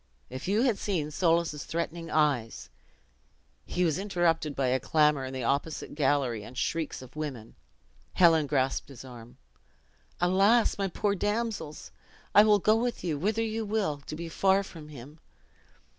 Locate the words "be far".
14.15-14.63